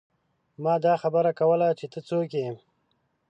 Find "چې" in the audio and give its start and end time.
1.79-1.85